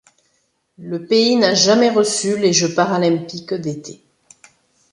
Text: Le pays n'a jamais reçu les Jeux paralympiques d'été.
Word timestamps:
Le 0.79 1.05
pays 1.05 1.35
n'a 1.35 1.53
jamais 1.53 1.91
reçu 1.91 2.35
les 2.35 2.53
Jeux 2.53 2.73
paralympiques 2.73 3.53
d'été. 3.53 4.01